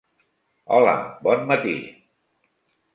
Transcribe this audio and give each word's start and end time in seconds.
Hola, 0.77 0.95
bon 1.29 1.47
matí. 1.53 1.77